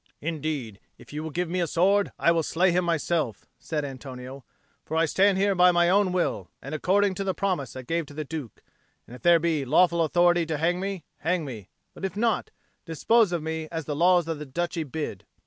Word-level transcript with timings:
"Indeed, 0.19 0.79
if 0.97 1.13
you 1.13 1.21
will 1.21 1.29
give 1.29 1.47
me 1.47 1.59
a 1.61 1.67
sword, 1.67 2.11
I 2.17 2.31
will 2.31 2.41
slay 2.41 2.71
him 2.71 2.83
myself," 2.83 3.45
said 3.59 3.85
Antonio. 3.85 4.43
"For 4.83 4.97
I 4.97 5.05
stand 5.05 5.37
here 5.37 5.53
by 5.53 5.71
my 5.71 5.91
own 5.91 6.11
will, 6.11 6.49
and 6.59 6.73
according 6.73 7.13
to 7.13 7.23
the 7.23 7.35
promise 7.35 7.75
I 7.75 7.83
gave 7.83 8.07
to 8.07 8.15
the 8.15 8.25
Duke; 8.25 8.63
and 9.05 9.15
if 9.15 9.21
there 9.21 9.37
be 9.37 9.63
lawful 9.63 10.03
authority 10.03 10.47
to 10.47 10.57
hang 10.57 10.79
me, 10.79 11.03
hang 11.17 11.45
me; 11.45 11.69
but 11.93 12.03
if 12.03 12.17
not, 12.17 12.49
dispose 12.83 13.31
of 13.31 13.43
me 13.43 13.67
as 13.71 13.85
the 13.85 13.95
laws 13.95 14.27
of 14.27 14.39
the 14.39 14.45
Duchy 14.47 14.81
bid." 14.83 15.23